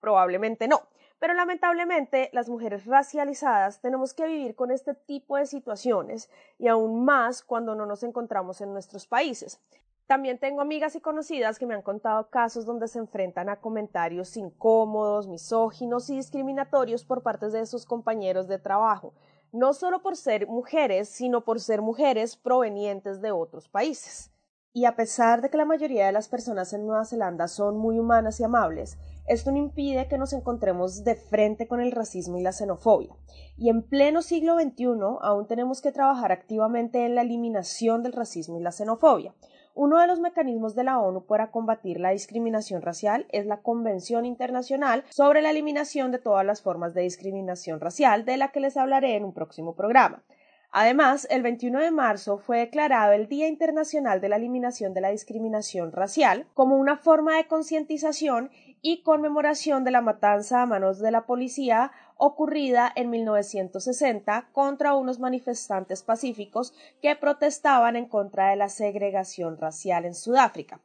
Probablemente 0.00 0.68
no. 0.68 0.82
Pero 1.18 1.34
lamentablemente 1.34 2.30
las 2.32 2.48
mujeres 2.48 2.86
racializadas 2.86 3.80
tenemos 3.80 4.14
que 4.14 4.26
vivir 4.26 4.54
con 4.54 4.70
este 4.70 4.94
tipo 4.94 5.36
de 5.36 5.46
situaciones 5.46 6.30
y 6.58 6.68
aún 6.68 7.04
más 7.04 7.42
cuando 7.42 7.74
no 7.74 7.86
nos 7.86 8.02
encontramos 8.02 8.60
en 8.60 8.72
nuestros 8.72 9.06
países. 9.06 9.60
También 10.06 10.38
tengo 10.38 10.62
amigas 10.62 10.96
y 10.96 11.00
conocidas 11.00 11.58
que 11.58 11.66
me 11.66 11.74
han 11.74 11.82
contado 11.82 12.30
casos 12.30 12.64
donde 12.64 12.88
se 12.88 12.98
enfrentan 12.98 13.50
a 13.50 13.60
comentarios 13.60 14.38
incómodos, 14.38 15.28
misóginos 15.28 16.08
y 16.08 16.16
discriminatorios 16.16 17.04
por 17.04 17.22
parte 17.22 17.50
de 17.50 17.66
sus 17.66 17.84
compañeros 17.84 18.48
de 18.48 18.58
trabajo, 18.58 19.12
no 19.52 19.74
solo 19.74 20.00
por 20.00 20.16
ser 20.16 20.46
mujeres, 20.46 21.10
sino 21.10 21.44
por 21.44 21.60
ser 21.60 21.82
mujeres 21.82 22.36
provenientes 22.36 23.20
de 23.20 23.32
otros 23.32 23.68
países. 23.68 24.30
Y 24.72 24.84
a 24.84 24.96
pesar 24.96 25.40
de 25.40 25.48
que 25.48 25.56
la 25.56 25.64
mayoría 25.64 26.06
de 26.06 26.12
las 26.12 26.28
personas 26.28 26.72
en 26.72 26.86
Nueva 26.86 27.04
Zelanda 27.04 27.48
son 27.48 27.78
muy 27.78 27.98
humanas 27.98 28.38
y 28.38 28.44
amables, 28.44 28.98
esto 29.26 29.50
no 29.50 29.58
impide 29.58 30.08
que 30.08 30.18
nos 30.18 30.32
encontremos 30.32 31.04
de 31.04 31.14
frente 31.14 31.66
con 31.66 31.80
el 31.80 31.92
racismo 31.92 32.38
y 32.38 32.42
la 32.42 32.52
xenofobia. 32.52 33.14
Y 33.56 33.70
en 33.70 33.82
pleno 33.82 34.22
siglo 34.22 34.58
XXI 34.58 34.86
aún 35.20 35.46
tenemos 35.46 35.80
que 35.80 35.92
trabajar 35.92 36.32
activamente 36.32 37.04
en 37.04 37.14
la 37.14 37.22
eliminación 37.22 38.02
del 38.02 38.12
racismo 38.12 38.58
y 38.58 38.62
la 38.62 38.72
xenofobia. 38.72 39.34
Uno 39.74 40.00
de 40.00 40.06
los 40.06 40.18
mecanismos 40.18 40.74
de 40.74 40.84
la 40.84 40.98
ONU 40.98 41.24
para 41.24 41.50
combatir 41.50 42.00
la 42.00 42.10
discriminación 42.10 42.82
racial 42.82 43.26
es 43.30 43.46
la 43.46 43.62
Convención 43.62 44.24
Internacional 44.24 45.04
sobre 45.08 45.40
la 45.40 45.50
Eliminación 45.50 46.10
de 46.10 46.18
todas 46.18 46.44
las 46.44 46.62
formas 46.62 46.94
de 46.94 47.02
discriminación 47.02 47.80
racial, 47.80 48.24
de 48.24 48.36
la 48.36 48.50
que 48.50 48.60
les 48.60 48.76
hablaré 48.76 49.14
en 49.14 49.24
un 49.24 49.32
próximo 49.32 49.76
programa. 49.76 50.24
Además, 50.70 51.26
el 51.30 51.42
21 51.42 51.80
de 51.80 51.90
marzo 51.90 52.36
fue 52.36 52.58
declarado 52.58 53.12
el 53.12 53.26
Día 53.26 53.48
Internacional 53.48 54.20
de 54.20 54.28
la 54.28 54.36
Eliminación 54.36 54.92
de 54.92 55.00
la 55.00 55.08
Discriminación 55.08 55.92
Racial 55.92 56.46
como 56.52 56.76
una 56.76 56.98
forma 56.98 57.36
de 57.36 57.46
concientización 57.46 58.50
y 58.82 59.02
conmemoración 59.02 59.84
de 59.84 59.90
la 59.90 60.02
matanza 60.02 60.62
a 60.62 60.66
manos 60.66 60.98
de 60.98 61.10
la 61.10 61.24
policía 61.24 61.90
ocurrida 62.16 62.92
en 62.94 63.08
1960 63.08 64.50
contra 64.52 64.94
unos 64.94 65.18
manifestantes 65.18 66.02
pacíficos 66.02 66.74
que 67.00 67.16
protestaban 67.16 67.96
en 67.96 68.06
contra 68.06 68.50
de 68.50 68.56
la 68.56 68.68
segregación 68.68 69.56
racial 69.56 70.04
en 70.04 70.14
Sudáfrica. 70.14 70.80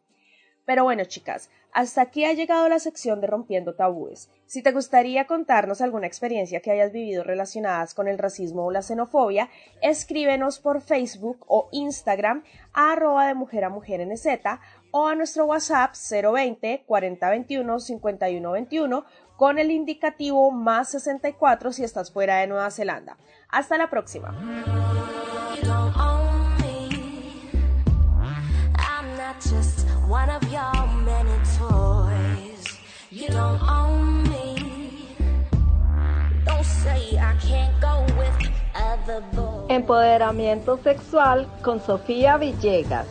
Pero 0.66 0.84
bueno, 0.84 1.04
chicas, 1.06 1.50
hasta 1.74 2.02
aquí 2.02 2.24
ha 2.24 2.34
llegado 2.34 2.70
la 2.70 2.80
sección 2.80 3.20
de 3.20 3.28
Rompiendo 3.28 3.74
Tabúes. 3.74 4.30
Si 4.46 4.62
te 4.62 4.72
gustaría 4.72 5.26
contarnos 5.26 5.82
alguna 5.82 6.08
experiencia 6.08 6.62
que 6.62 6.72
hayas 6.72 6.92
vivido 6.92 7.24
relacionadas 7.24 7.94
con 7.94 8.08
el 8.08 8.18
racismo 8.18 8.66
o 8.66 8.72
la 8.72 8.82
xenofobia, 8.82 9.50
escríbenos 9.82 10.60
por 10.60 10.82
Facebook 10.82 11.44
o 11.48 11.70
Instagram 11.72 12.44
a 12.74 12.92
arroba 12.94 13.28
de 13.28 13.34
mujer 13.34 13.66
a 13.66 13.70
mujer 13.70 14.06
NZ 14.08 14.28
o 14.92 15.08
a 15.08 15.16
nuestro 15.16 15.46
WhatsApp 15.46 15.96
020 15.96 16.84
4021 16.86 17.80
5121 17.80 19.06
con 19.36 19.58
el 19.58 19.72
indicativo 19.72 20.52
más 20.52 20.92
64 20.92 21.74
si 21.74 21.84
estás 21.84 22.12
fuera 22.12 22.38
de 22.38 22.48
Nueva 22.48 22.70
Zelanda. 22.70 23.18
Hasta 23.50 23.78
la 23.78 23.90
próxima. 23.90 24.38
Empoderamiento 39.70 40.78
sexual 40.84 41.48
con 41.64 41.82
Sofía 41.82 42.38
Villegas. 42.38 43.08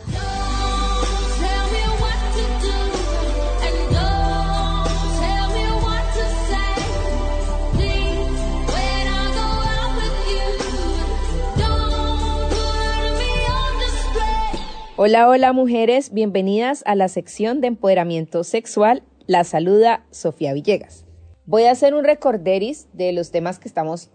Hola, 14.95 15.27
hola 15.27 15.53
mujeres, 15.53 16.13
bienvenidas 16.13 16.83
a 16.85 16.93
la 16.93 17.07
sección 17.07 17.61
de 17.61 17.67
empoderamiento 17.67 18.43
sexual. 18.43 19.01
La 19.25 19.43
saluda 19.43 20.05
Sofía 20.11 20.53
Villegas. 20.53 21.07
Voy 21.47 21.63
a 21.63 21.71
hacer 21.71 21.95
un 21.95 22.03
recorderis 22.03 22.87
de 22.93 23.11
los 23.11 23.31
temas 23.31 23.57
que 23.57 23.67
estamos 23.67 24.11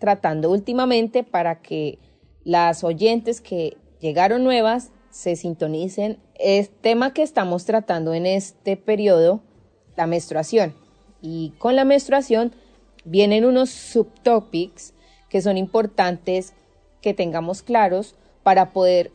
tratando 0.00 0.50
últimamente 0.50 1.22
para 1.22 1.62
que 1.62 2.00
las 2.42 2.82
oyentes 2.82 3.40
que 3.40 3.76
llegaron 4.00 4.42
nuevas 4.42 4.90
se 5.10 5.36
sintonicen. 5.36 6.18
El 6.34 6.68
tema 6.70 7.14
que 7.14 7.22
estamos 7.22 7.64
tratando 7.64 8.12
en 8.12 8.26
este 8.26 8.76
periodo, 8.76 9.44
la 9.94 10.08
menstruación. 10.08 10.74
Y 11.22 11.50
con 11.58 11.76
la 11.76 11.84
menstruación 11.84 12.52
vienen 13.04 13.44
unos 13.44 13.70
subtopics 13.70 14.92
que 15.28 15.40
son 15.40 15.56
importantes 15.56 16.52
que 17.00 17.14
tengamos 17.14 17.62
claros 17.62 18.16
para 18.42 18.72
poder 18.72 19.12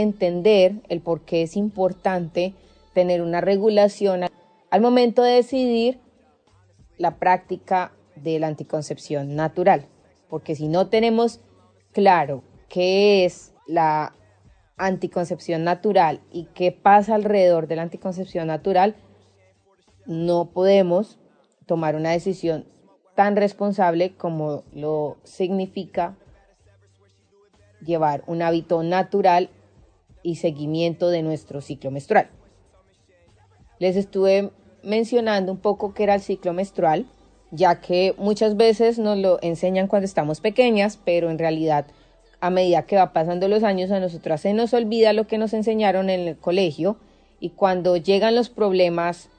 entender 0.00 0.76
el 0.88 1.00
por 1.00 1.22
qué 1.22 1.42
es 1.42 1.56
importante 1.56 2.54
tener 2.94 3.22
una 3.22 3.40
regulación 3.40 4.24
al 4.70 4.80
momento 4.80 5.22
de 5.22 5.32
decidir 5.32 5.98
la 6.98 7.16
práctica 7.16 7.92
de 8.16 8.38
la 8.38 8.48
anticoncepción 8.48 9.34
natural. 9.34 9.86
Porque 10.28 10.54
si 10.54 10.68
no 10.68 10.88
tenemos 10.88 11.40
claro 11.92 12.42
qué 12.68 13.24
es 13.24 13.54
la 13.66 14.14
anticoncepción 14.76 15.64
natural 15.64 16.20
y 16.30 16.44
qué 16.54 16.70
pasa 16.70 17.14
alrededor 17.14 17.66
de 17.66 17.76
la 17.76 17.82
anticoncepción 17.82 18.46
natural, 18.46 18.94
no 20.06 20.50
podemos 20.52 21.18
tomar 21.66 21.96
una 21.96 22.10
decisión 22.10 22.66
tan 23.14 23.36
responsable 23.36 24.14
como 24.16 24.62
lo 24.72 25.16
significa 25.24 26.16
llevar 27.84 28.22
un 28.26 28.42
hábito 28.42 28.82
natural 28.82 29.50
y 30.28 30.36
seguimiento 30.36 31.08
de 31.08 31.22
nuestro 31.22 31.62
ciclo 31.62 31.90
menstrual. 31.90 32.28
Les 33.78 33.96
estuve 33.96 34.50
mencionando 34.82 35.50
un 35.52 35.58
poco 35.58 35.94
qué 35.94 36.02
era 36.02 36.14
el 36.14 36.20
ciclo 36.20 36.52
menstrual, 36.52 37.06
ya 37.50 37.80
que 37.80 38.14
muchas 38.18 38.56
veces 38.58 38.98
nos 38.98 39.16
lo 39.16 39.38
enseñan 39.40 39.86
cuando 39.86 40.04
estamos 40.04 40.40
pequeñas, 40.40 40.98
pero 41.02 41.30
en 41.30 41.38
realidad 41.38 41.86
a 42.40 42.50
medida 42.50 42.82
que 42.82 42.96
va 42.96 43.14
pasando 43.14 43.48
los 43.48 43.62
años 43.62 43.90
a 43.90 44.00
nosotras 44.00 44.42
se 44.42 44.52
nos 44.52 44.74
olvida 44.74 45.12
lo 45.12 45.26
que 45.26 45.38
nos 45.38 45.54
enseñaron 45.54 46.10
en 46.10 46.28
el 46.28 46.36
colegio 46.36 46.96
y 47.40 47.50
cuando 47.50 47.96
llegan 47.96 48.34
los 48.34 48.50
problemas 48.50 49.30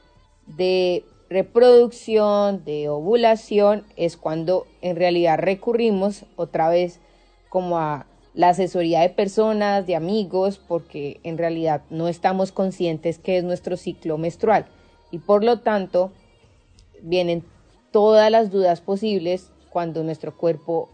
de 0.47 1.06
reproducción, 1.30 2.65
de 2.65 2.89
ovulación, 2.89 3.86
es 3.95 4.17
cuando 4.17 4.65
en 4.82 4.95
realidad 4.95 5.38
recurrimos 5.38 6.25
otra 6.36 6.67
vez 6.67 6.99
como 7.49 7.78
a 7.78 8.08
la 8.34 8.50
asesoría 8.50 9.02
de 9.02 9.10
personas, 9.10 9.86
de 9.88 9.96
amigos, 9.96 10.60
porque 10.60 11.20
en 11.24 11.38
realidad 11.38 11.82
no 11.89 12.08
estamos 12.08 12.52
conscientes 12.52 13.20
que 13.20 13.38
es 13.38 13.44
nuestro 13.44 13.78
ciclo 13.78 14.18
menstrual 14.18 14.65
y 15.12 15.20
por 15.20 15.44
lo 15.44 15.60
tanto 15.60 16.12
vienen 17.02 17.44
todas 17.92 18.30
las 18.30 18.52
dudas 18.52 18.82
posibles 18.82 19.52
cuando 19.70 20.04
nuestro 20.04 20.36
cuerpo 20.38 20.89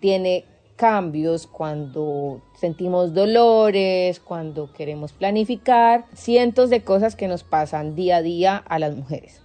tiene 0.00 0.44
cambios, 0.76 1.46
cuando 1.46 2.42
sentimos 2.60 3.14
dolores, 3.14 4.20
cuando 4.20 4.72
queremos 4.72 5.12
planificar, 5.12 6.04
cientos 6.14 6.70
de 6.70 6.84
cosas 6.84 7.16
que 7.16 7.28
nos 7.28 7.42
pasan 7.42 7.94
día 7.94 8.18
a 8.18 8.22
día 8.22 8.56
a 8.56 8.78
las 8.78 8.94
mujeres. 8.94 9.40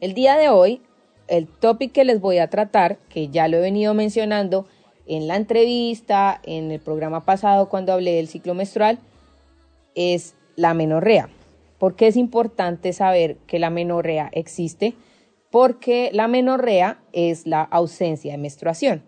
El 0.00 0.14
día 0.14 0.36
de 0.36 0.48
hoy, 0.48 0.82
el 1.28 1.46
topic 1.46 1.92
que 1.92 2.04
les 2.04 2.20
voy 2.20 2.38
a 2.38 2.48
tratar, 2.48 2.98
que 3.08 3.28
ya 3.28 3.48
lo 3.48 3.58
he 3.58 3.60
venido 3.60 3.94
mencionando 3.94 4.66
en 5.06 5.26
la 5.28 5.36
entrevista, 5.36 6.40
en 6.44 6.70
el 6.70 6.80
programa 6.80 7.24
pasado 7.24 7.68
cuando 7.68 7.92
hablé 7.92 8.14
del 8.14 8.28
ciclo 8.28 8.54
menstrual, 8.54 8.98
es 9.94 10.34
la 10.56 10.74
menorrea. 10.74 11.28
¿Por 11.78 11.96
qué 11.96 12.06
es 12.06 12.16
importante 12.16 12.92
saber 12.92 13.36
que 13.46 13.58
la 13.58 13.70
menorrea 13.70 14.30
existe? 14.32 14.94
Porque 15.50 16.10
la 16.12 16.28
menorrea 16.28 17.02
es 17.12 17.46
la 17.46 17.62
ausencia 17.62 18.32
de 18.32 18.38
menstruación. 18.38 19.02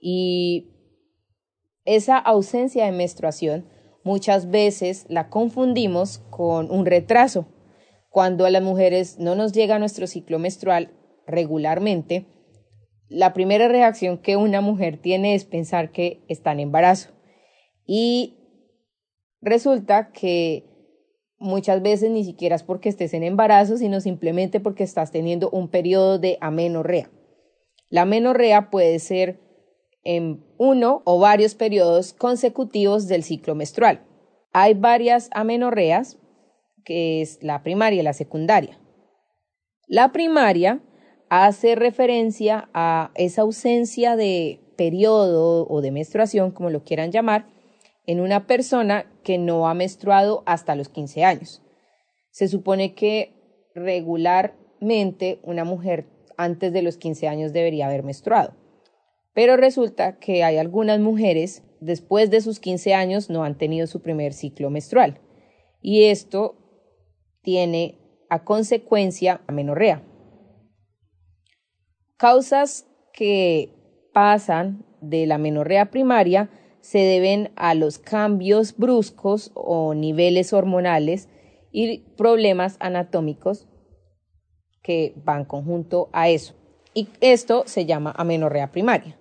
Y 0.00 0.70
esa 1.84 2.18
ausencia 2.18 2.84
de 2.86 2.92
menstruación 2.92 3.66
muchas 4.04 4.50
veces 4.50 5.04
la 5.08 5.28
confundimos 5.28 6.18
con 6.30 6.70
un 6.70 6.86
retraso. 6.86 7.46
Cuando 8.10 8.46
a 8.46 8.50
las 8.50 8.62
mujeres 8.62 9.18
no 9.18 9.34
nos 9.34 9.52
llega 9.52 9.78
nuestro 9.78 10.06
ciclo 10.06 10.38
menstrual 10.38 10.90
regularmente, 11.26 12.24
la 13.08 13.32
primera 13.32 13.68
reacción 13.68 14.18
que 14.18 14.36
una 14.36 14.60
mujer 14.60 14.98
tiene 14.98 15.34
es 15.34 15.44
pensar 15.44 15.92
que 15.92 16.24
está 16.28 16.52
en 16.52 16.60
embarazo. 16.60 17.10
Y 17.86 18.36
resulta 19.40 20.10
que 20.10 20.64
muchas 21.38 21.82
veces 21.82 22.10
ni 22.10 22.24
siquiera 22.24 22.56
es 22.56 22.62
porque 22.62 22.88
estés 22.88 23.14
en 23.14 23.22
embarazo, 23.22 23.76
sino 23.76 24.00
simplemente 24.00 24.60
porque 24.60 24.84
estás 24.84 25.12
teniendo 25.12 25.50
un 25.50 25.68
periodo 25.68 26.18
de 26.18 26.38
amenorrea. 26.40 27.10
La 27.88 28.02
amenorrea 28.02 28.70
puede 28.70 28.98
ser 28.98 29.40
en 30.02 30.44
uno 30.58 31.02
o 31.04 31.18
varios 31.18 31.54
periodos 31.54 32.12
consecutivos 32.12 33.06
del 33.08 33.22
ciclo 33.22 33.54
menstrual. 33.54 34.04
Hay 34.52 34.74
varias 34.74 35.28
amenorreas, 35.32 36.18
que 36.84 37.20
es 37.20 37.42
la 37.42 37.62
primaria 37.62 38.00
y 38.00 38.04
la 38.04 38.12
secundaria. 38.12 38.80
La 39.86 40.12
primaria 40.12 40.80
hace 41.28 41.74
referencia 41.74 42.68
a 42.74 43.10
esa 43.14 43.42
ausencia 43.42 44.16
de 44.16 44.60
periodo 44.76 45.66
o 45.68 45.80
de 45.80 45.90
menstruación, 45.90 46.50
como 46.50 46.70
lo 46.70 46.84
quieran 46.84 47.12
llamar, 47.12 47.46
en 48.06 48.20
una 48.20 48.46
persona 48.46 49.10
que 49.24 49.38
no 49.38 49.68
ha 49.68 49.74
menstruado 49.74 50.42
hasta 50.46 50.76
los 50.76 50.88
15 50.88 51.24
años. 51.24 51.62
Se 52.30 52.48
supone 52.48 52.94
que 52.94 53.34
regularmente 53.74 55.40
una 55.42 55.64
mujer 55.64 56.06
antes 56.36 56.72
de 56.72 56.82
los 56.82 56.96
15 56.96 57.28
años 57.28 57.52
debería 57.52 57.86
haber 57.86 58.02
menstruado. 58.02 58.54
Pero 59.32 59.56
resulta 59.56 60.18
que 60.18 60.44
hay 60.44 60.56
algunas 60.56 61.00
mujeres 61.00 61.62
después 61.80 62.30
de 62.30 62.40
sus 62.40 62.60
15 62.60 62.94
años 62.94 63.30
no 63.30 63.44
han 63.44 63.58
tenido 63.58 63.86
su 63.86 64.00
primer 64.00 64.32
ciclo 64.32 64.70
menstrual. 64.70 65.20
Y 65.82 66.04
esto 66.04 66.56
tiene 67.42 67.98
a 68.28 68.44
consecuencia 68.44 69.40
amenorrea. 69.46 70.02
Causas 72.16 72.86
que 73.12 73.74
pasan 74.14 74.84
de 75.00 75.26
la 75.26 75.36
menorrea 75.36 75.90
primaria 75.90 76.48
se 76.80 76.98
deben 76.98 77.50
a 77.56 77.74
los 77.74 77.98
cambios 77.98 78.76
bruscos 78.76 79.50
o 79.54 79.92
niveles 79.92 80.52
hormonales 80.52 81.28
y 81.72 81.98
problemas 82.16 82.76
anatómicos 82.80 83.68
que 84.82 85.12
van 85.24 85.44
conjunto 85.44 86.08
a 86.12 86.28
eso. 86.28 86.54
Y 86.94 87.08
esto 87.20 87.64
se 87.66 87.84
llama 87.84 88.14
amenorrea 88.16 88.72
primaria. 88.72 89.18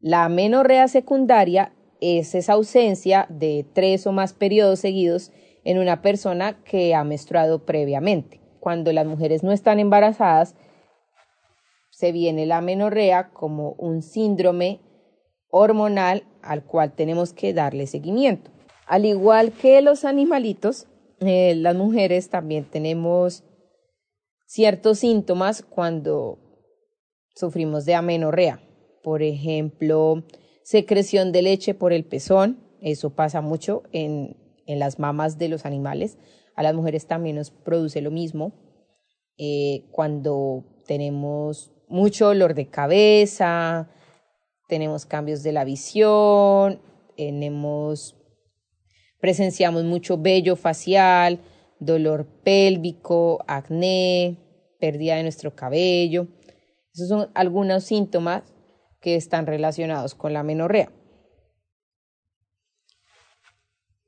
La 0.00 0.24
amenorrea 0.24 0.88
secundaria 0.88 1.72
es 2.00 2.34
esa 2.34 2.54
ausencia 2.54 3.26
de 3.30 3.64
tres 3.72 4.06
o 4.06 4.12
más 4.12 4.34
periodos 4.34 4.80
seguidos 4.80 5.32
en 5.64 5.78
una 5.78 6.02
persona 6.02 6.62
que 6.64 6.94
ha 6.94 7.04
menstruado 7.04 7.64
previamente. 7.64 8.40
Cuando 8.58 8.92
las 8.92 9.06
mujeres 9.06 9.42
no 9.42 9.52
están 9.52 9.78
embarazadas, 9.78 10.54
se 12.00 12.12
viene 12.12 12.46
la 12.46 12.62
menorrea 12.62 13.28
como 13.28 13.72
un 13.72 14.00
síndrome 14.00 14.80
hormonal 15.50 16.24
al 16.40 16.64
cual 16.64 16.94
tenemos 16.94 17.34
que 17.34 17.52
darle 17.52 17.86
seguimiento. 17.86 18.50
Al 18.86 19.04
igual 19.04 19.52
que 19.52 19.82
los 19.82 20.06
animalitos, 20.06 20.86
eh, 21.20 21.54
las 21.56 21.76
mujeres 21.76 22.30
también 22.30 22.64
tenemos 22.64 23.44
ciertos 24.46 25.00
síntomas 25.00 25.60
cuando 25.62 26.38
sufrimos 27.34 27.84
de 27.84 27.94
amenorrea. 27.94 28.62
Por 29.02 29.22
ejemplo, 29.22 30.24
secreción 30.62 31.32
de 31.32 31.42
leche 31.42 31.74
por 31.74 31.92
el 31.92 32.06
pezón, 32.06 32.64
eso 32.80 33.10
pasa 33.10 33.42
mucho 33.42 33.82
en, 33.92 34.38
en 34.64 34.78
las 34.78 34.98
mamas 34.98 35.36
de 35.36 35.50
los 35.50 35.66
animales. 35.66 36.16
A 36.56 36.62
las 36.62 36.74
mujeres 36.74 37.06
también 37.06 37.36
nos 37.36 37.50
produce 37.50 38.00
lo 38.00 38.10
mismo. 38.10 38.54
Eh, 39.36 39.84
cuando 39.92 40.64
tenemos 40.86 41.72
mucho 41.90 42.26
dolor 42.26 42.54
de 42.54 42.68
cabeza, 42.68 43.90
tenemos 44.68 45.04
cambios 45.04 45.42
de 45.42 45.52
la 45.52 45.64
visión, 45.64 46.80
tenemos, 47.16 48.16
presenciamos 49.20 49.84
mucho 49.84 50.16
vello 50.16 50.56
facial, 50.56 51.40
dolor 51.80 52.26
pélvico, 52.44 53.44
acné, 53.48 54.38
pérdida 54.78 55.16
de 55.16 55.24
nuestro 55.24 55.54
cabello. 55.54 56.28
Esos 56.94 57.08
son 57.08 57.30
algunos 57.34 57.84
síntomas 57.84 58.44
que 59.00 59.16
están 59.16 59.46
relacionados 59.46 60.14
con 60.14 60.32
la 60.32 60.42
menorrea. 60.42 60.92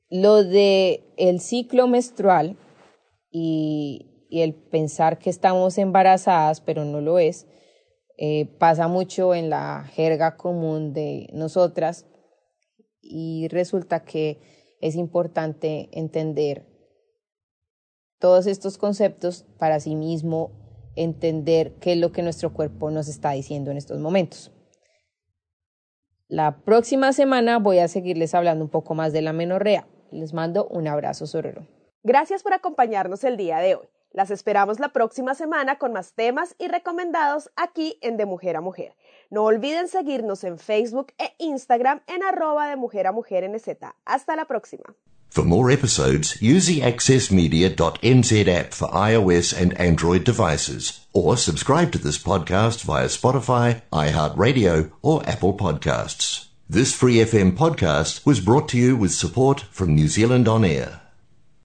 Lo 0.09 0.45
de 0.45 1.03
el 1.17 1.41
ciclo 1.41 1.89
menstrual 1.89 2.57
y, 3.31 4.27
y 4.29 4.43
el 4.43 4.55
pensar 4.55 5.19
que 5.19 5.31
estamos 5.31 5.79
embarazadas, 5.79 6.61
pero 6.61 6.85
no 6.85 7.01
lo 7.01 7.19
es, 7.19 7.47
eh, 8.25 8.47
pasa 8.61 8.87
mucho 8.87 9.35
en 9.35 9.51
la 9.51 9.83
jerga 9.95 10.37
común 10.37 10.93
de 10.93 11.29
nosotras 11.33 12.07
y 13.01 13.49
resulta 13.49 14.05
que 14.05 14.39
es 14.81 14.95
importante 14.95 15.89
entender 15.91 16.65
todos 18.21 18.47
estos 18.47 18.79
conceptos 18.79 19.45
para 19.59 19.81
sí 19.81 19.97
mismo 19.97 20.53
entender 20.95 21.75
qué 21.81 21.95
es 21.95 21.99
lo 21.99 22.13
que 22.13 22.23
nuestro 22.23 22.53
cuerpo 22.53 22.93
nos 22.93 23.09
está 23.09 23.33
diciendo 23.33 23.73
en 23.73 23.77
estos 23.77 23.99
momentos. 23.99 24.53
La 26.29 26.63
próxima 26.63 27.13
semana 27.13 27.59
voy 27.59 27.81
a 27.81 27.89
seguirles 27.89 28.37
hablando 28.37 28.65
un 28.65 28.71
poco 28.71 28.95
más 28.95 29.13
de 29.13 29.23
la 29.23 29.33
menorrea. 29.33 29.89
Les 30.13 30.33
mando 30.33 30.69
un 30.69 30.87
abrazo 30.87 31.27
sororo. 31.27 31.67
Gracias 32.05 32.45
por 32.45 32.55
acompañarnos 32.55 33.25
el 33.25 33.37
día 33.37 33.59
de 33.59 33.75
hoy. 33.75 33.92
Las 34.13 34.31
esperamos 34.31 34.79
la 34.79 34.91
próxima 34.91 35.35
semana 35.35 35.79
con 35.79 35.93
más 35.93 36.13
temas 36.13 36.55
y 36.59 36.69
recomendados 36.69 37.51
aquí 37.57 37.99
en 38.03 38.17
De 38.17 38.27
Mujer 38.27 38.57
a 38.57 38.61
Mujer. 38.61 38.95
No 39.31 39.45
olviden 39.45 39.89
seguirnos 39.89 40.45
en 40.45 40.59
Facebook 40.59 41.15
e 41.19 41.35
Instagram 41.39 42.03
en 42.07 42.23
arroba 42.23 42.69
de 42.69 42.77
Mujer 42.77 43.07
a 43.07 43.13
Mujer 43.13 43.49
NZ. 43.49 43.69
Hasta 44.05 44.37
la 44.37 44.45
próxima. 44.45 44.95
For 45.31 45.47
more 45.47 45.71
episodes, 45.71 46.43
use 46.43 46.67
the 46.67 46.83
accessmedia.nz 46.83 48.49
app 48.49 48.75
for 48.75 48.89
iOS 48.89 49.55
and 49.59 49.73
Android 49.81 50.25
devices, 50.25 51.07
or 51.15 51.39
subscribe 51.39 51.91
to 51.93 51.99
this 51.99 52.19
podcast 52.19 52.85
via 52.85 53.07
Spotify, 53.07 53.81
iHeartRadio, 53.91 54.91
or 55.01 55.27
Apple 55.27 55.55
Podcasts. 55.55 56.49
This 56.69 56.95
Free 56.95 57.17
FM 57.17 57.53
podcast 57.57 58.27
was 58.27 58.41
brought 58.41 58.69
to 58.71 58.77
you 58.77 58.95
with 58.95 59.13
support 59.13 59.63
from 59.71 59.95
New 59.95 60.09
Zealand 60.09 60.49
On 60.49 60.67
Air. 60.67 61.02